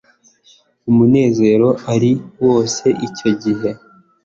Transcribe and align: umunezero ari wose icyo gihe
umunezero 0.89 1.67
ari 1.93 2.11
wose 2.45 2.85
icyo 3.07 3.29
gihe 3.43 3.69